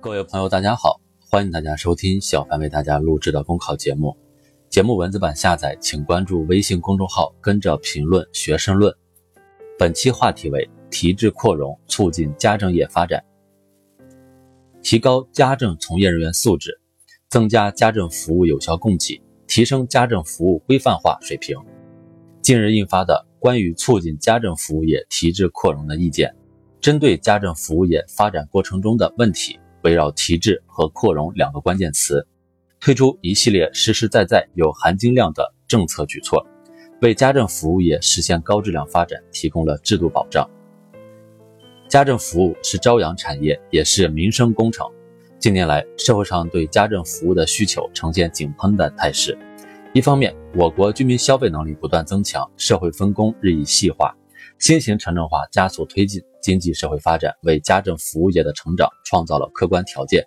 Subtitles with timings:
[0.00, 4.16] 各位朋友，大家好，欢迎大家收听小凡为大家录制的公考节目。
[4.70, 8.94] 节目文字版下载，请关注微信公众号，跟着评论学申论。
[9.76, 13.24] 本期话题为提质扩容，促进家政业发展，
[14.84, 16.80] 提高家政从业人员素质，
[17.28, 21.56] 增加家政服务有效供给，提升家政服务规范化水平。
[22.40, 26.30] 近日印发的《关于促进家政服务业提质扩容的意见》，
[26.80, 29.58] 针对家政服务业发展过程中的问题。
[29.82, 32.26] 围绕提质和扩容两个关键词，
[32.80, 36.46] 推出一系列实实在在、有含金量的政策举措，
[37.00, 40.48] 为家政服务业实现高质量发展提供了制度保障。
[41.88, 44.86] 家政服务是朝阳产业，也是民生工程。
[45.38, 49.38] 近年来，社会上对家政服务的需求呈现井喷的态势。
[49.94, 54.14] 一方面，我国居民消费能力不断增强，社会分工日益细化。
[54.58, 60.26] 新型城镇化加速推进，经济社会发展为家政服务业的成长创造了客观条件。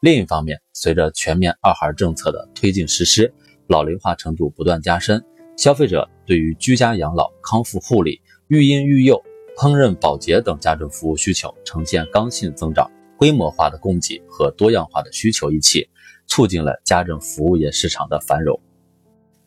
[0.00, 3.34] 另一方面，随着全面二孩政策的推进实施，
[3.66, 5.20] 老龄化程度不断加深，
[5.56, 9.20] 消费者对于居家养老、康复护理、育婴育幼、
[9.56, 15.90] 烹饪保洁等家政服务需求呈现刚性增长，规模化的供给和多样化的需求一起，
[16.28, 18.60] 促进了家政服务业市场的繁荣。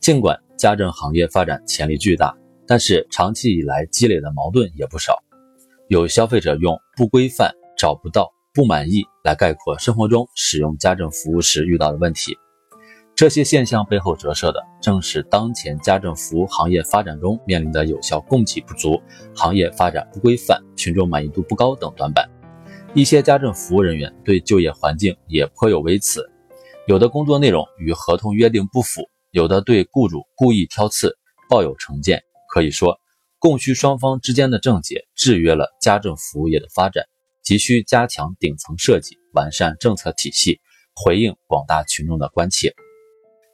[0.00, 2.34] 尽管家政行业发展潜力巨大。
[2.68, 5.16] 但是长期以来积累的矛盾也不少，
[5.88, 12.36] 有消费者用不规范、找不到、不满意来概括生活中使用家政服务时遇到的问题。
[13.14, 19.02] 这些现象背后折射的正是当前家政服务行业发展中面临的有效供给不足、
[19.34, 22.28] 行业发展不规范、群众满意度不高等短板。
[22.94, 26.30] 一些家政服务人员对就业环境也颇有微词，
[26.86, 29.02] 有的工作内容与合同约定不符，
[29.32, 31.16] 有的对雇主故意挑刺，
[31.48, 32.22] 抱有成见。
[32.48, 32.98] 可以说，
[33.38, 37.04] 供需双方之间的症结制约了家政服务业的发展，
[37.44, 40.60] 急需加强顶层设计，完善政策体系，
[40.96, 42.74] 回应广大群众的关切。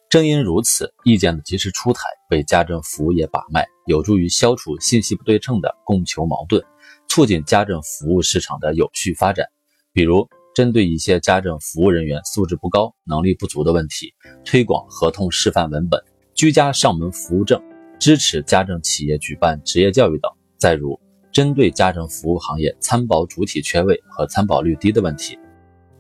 [0.09, 6.65] 正因如此，意见的及时出台，为家政服务业把脉，有助于消除信息不对称的供求矛盾，
[7.09, 9.47] 促进家政服务市场的有序发展。
[9.93, 16.01] 比如，针对一些家政服务人员素质不高、能力不足的问题，推广合同示范文本、
[16.33, 17.61] 居家上门服务证。
[18.05, 20.31] 支持家政企业举办职业教育等。
[20.59, 21.01] 再如，
[21.33, 25.39] 针对家政服务行业参保主体缺位和参保率低的问题，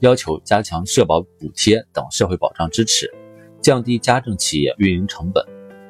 [0.01, 3.11] 要求加强社保补贴等社会保障支持，
[3.63, 5.43] 降低家政企业运营成本。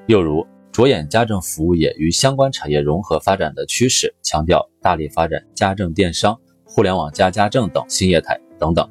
[0.07, 8.89] 又如，着眼家政服务业与相关产业融合发展的趋势，强调大力发展家政电商、互联网加家政等新业态等等。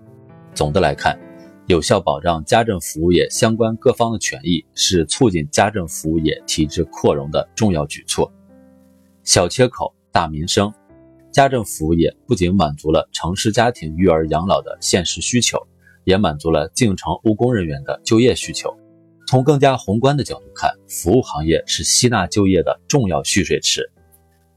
[0.53, 1.17] 总的来看。
[1.67, 8.29] 有效保障家政服务业相关各方的权益，是促进家政服务业提质扩容的重要举措。
[9.23, 10.73] 小切口大民生，
[11.31, 15.57] 家政服务业不仅满足了城市家庭育儿养老的现实需求，
[16.03, 18.77] 也满足了进城务工人员的就业需求。
[19.25, 23.89] 从更加宏观的角度看，服务行业是吸纳就业的重要蓄水池。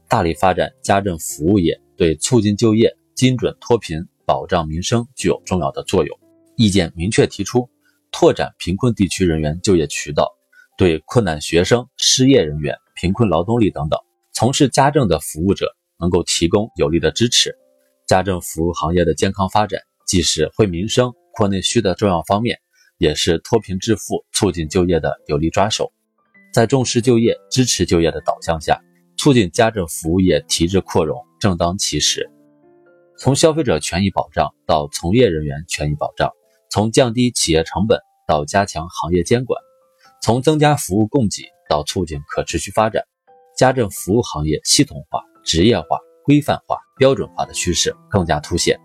[0.09, 6.19] 大力发展家政服务业，对促进就业、精准脱贫、保障民生具有重要的作用。
[6.57, 7.69] 意见明确提出，
[8.11, 10.33] 拓展贫困地区人员就业渠道，
[10.75, 13.99] 对困难学生、失业人员、贫困劳动力等等
[14.33, 17.55] 从事家政的服务者，能够提供有力的支持。
[18.07, 22.57] 家政服务行业的健康发展，既是惠民生、扩内需的重要方面，
[22.97, 25.93] 也是脱贫致富、促进就业的有力抓手。
[26.51, 28.81] 在重视就业、支持就业的导向下，
[29.15, 32.27] 促进家政服务业提质扩容，正当其时。
[33.19, 36.31] 从消费者权益保障到从业人员权益保障。
[36.77, 39.59] 从降低企业成本到加强行业监管，
[40.21, 43.03] 从增加服务供给到促进可持续发展，
[43.57, 48.79] 家政服务行业系统化、职业化、规范化、标准化的趋势更加凸显。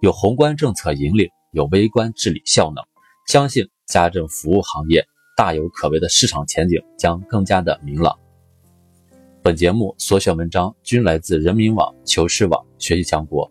[0.00, 2.84] 有宏观政策引领，有微观治理效能，
[3.26, 5.04] 相信家政服务行业
[5.36, 8.16] 大有可为的市场前景将更加的明朗。
[9.42, 13.50] 本节目所选文章均来自人民网、求是网、学习强国。